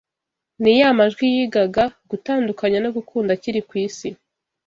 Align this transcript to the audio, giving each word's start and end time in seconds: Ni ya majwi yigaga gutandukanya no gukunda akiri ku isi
Ni 0.61 0.73
ya 0.79 0.89
majwi 0.99 1.25
yigaga 1.35 1.83
gutandukanya 2.09 2.77
no 2.81 2.89
gukunda 2.97 3.31
akiri 3.35 3.61
ku 3.67 3.73
isi 3.85 4.09